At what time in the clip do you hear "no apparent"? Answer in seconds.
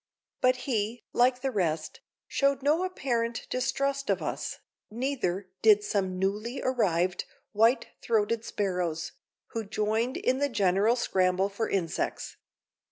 2.63-3.45